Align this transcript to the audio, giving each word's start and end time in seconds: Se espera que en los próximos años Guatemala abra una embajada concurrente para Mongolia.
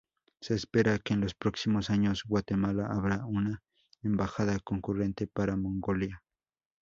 Se 0.39 0.55
espera 0.55 0.97
que 0.97 1.13
en 1.13 1.21
los 1.21 1.35
próximos 1.35 1.91
años 1.91 2.23
Guatemala 2.27 2.87
abra 2.87 3.23
una 3.27 3.61
embajada 4.01 4.57
concurrente 4.57 5.27
para 5.27 5.55
Mongolia. 5.55 6.23